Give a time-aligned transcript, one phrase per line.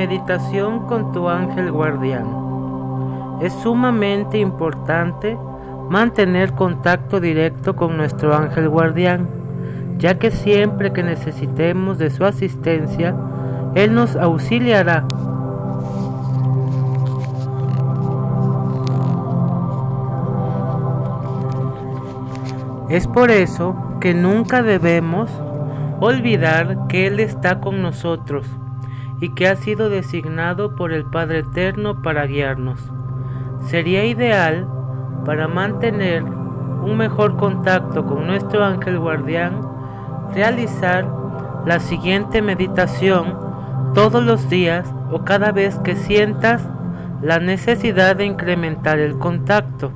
[0.00, 2.24] Meditación con tu ángel guardián.
[3.42, 5.36] Es sumamente importante
[5.90, 9.28] mantener contacto directo con nuestro ángel guardián,
[9.98, 13.14] ya que siempre que necesitemos de su asistencia,
[13.74, 15.04] Él nos auxiliará.
[22.88, 25.30] Es por eso que nunca debemos
[26.00, 28.46] olvidar que Él está con nosotros
[29.20, 32.80] y que ha sido designado por el Padre Eterno para guiarnos.
[33.66, 34.66] Sería ideal
[35.24, 39.60] para mantener un mejor contacto con nuestro ángel guardián
[40.34, 41.06] realizar
[41.66, 43.38] la siguiente meditación
[43.94, 46.66] todos los días o cada vez que sientas
[47.20, 49.92] la necesidad de incrementar el contacto.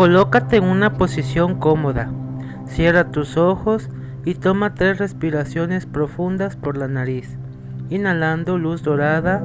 [0.00, 2.10] Colócate en una posición cómoda.
[2.64, 3.90] Cierra tus ojos
[4.24, 7.36] y toma tres respiraciones profundas por la nariz,
[7.90, 9.42] inhalando luz dorada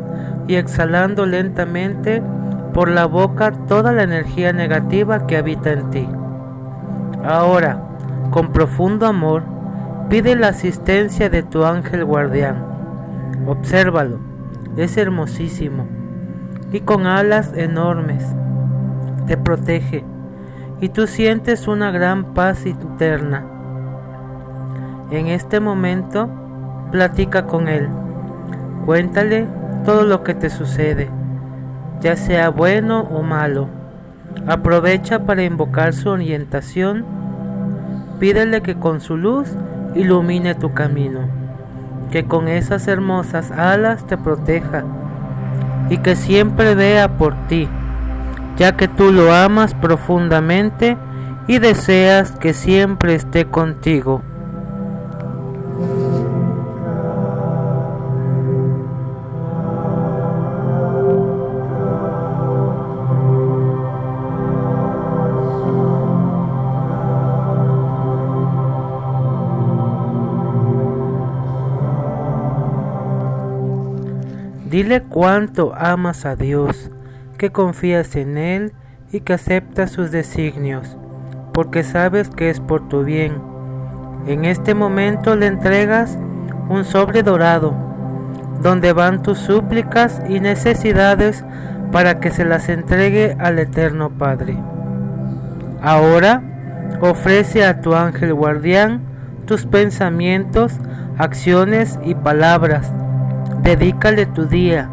[0.48, 2.24] y exhalando lentamente
[2.74, 6.08] por la boca toda la energía negativa que habita en ti.
[7.26, 7.82] Ahora,
[8.32, 9.44] con profundo amor,
[10.10, 12.64] pide la asistencia de tu ángel guardián.
[13.46, 14.20] Obsérvalo,
[14.78, 15.86] es hermosísimo
[16.72, 18.24] y con alas enormes.
[19.28, 20.06] Te protege
[20.82, 23.46] y tú sientes una gran paz interna.
[25.12, 26.30] En este momento,
[26.92, 27.88] platica con Él.
[28.86, 29.48] Cuéntale
[29.86, 31.10] todo lo que te sucede,
[32.02, 33.70] ya sea bueno o malo.
[34.48, 37.06] Aprovecha para invocar su orientación.
[38.20, 39.56] Pídele que con su luz
[39.96, 41.22] ilumine tu camino,
[42.12, 44.84] que con esas hermosas alas te proteja
[45.90, 47.70] y que siempre vea por ti
[48.58, 50.98] ya que tú lo amas profundamente
[51.48, 54.22] y deseas que siempre esté contigo.
[74.70, 76.92] Dile cuánto amas a Dios
[77.36, 78.74] que confías en Él
[79.12, 80.98] y que aceptas sus designios,
[81.54, 83.34] porque sabes que es por tu bien.
[84.28, 86.18] En este momento le entregas
[86.70, 87.74] un sobre dorado,
[88.62, 91.44] donde van tus súplicas y necesidades
[91.92, 94.58] para que se las entregue al Eterno Padre.
[95.82, 96.42] Ahora
[97.02, 99.02] ofrece a tu ángel guardián
[99.46, 100.74] tus pensamientos,
[101.18, 102.92] acciones y palabras.
[103.62, 104.90] Dedícale tu día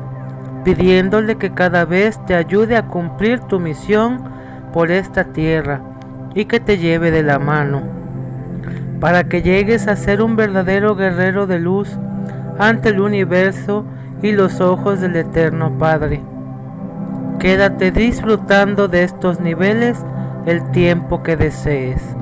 [0.65, 4.23] pidiéndole que cada vez te ayude a cumplir tu misión
[4.73, 5.81] por esta tierra
[6.34, 7.83] y que te lleve de la mano,
[9.01, 11.99] para que llegues a ser un verdadero guerrero de luz
[12.59, 13.84] ante el universo
[14.22, 16.22] y los ojos del Eterno Padre.
[17.39, 19.99] Quédate disfrutando de estos niveles
[20.47, 22.17] el tiempo que desees.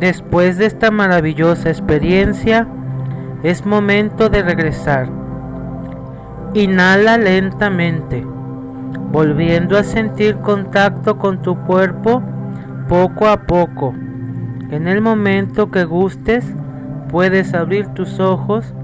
[0.00, 2.68] Después de esta maravillosa experiencia,
[3.42, 5.08] es momento de regresar.
[6.52, 8.26] Inhala lentamente,
[9.10, 12.22] volviendo a sentir contacto con tu cuerpo
[12.88, 13.94] poco a poco.
[14.70, 16.44] En el momento que gustes,
[17.10, 18.74] puedes abrir tus ojos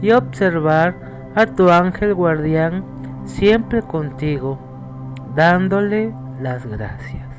[0.00, 0.94] y observar
[1.34, 2.84] a tu ángel guardián
[3.24, 4.58] siempre contigo,
[5.34, 7.31] dándole las gracias.